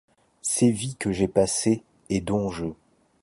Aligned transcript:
Ces 0.41 0.71
vies 0.71 0.95
que 0.95 1.11
j’ai 1.11 1.27
passées 1.27 1.83
et 2.09 2.21
dont 2.21 2.49
je. 2.49 2.65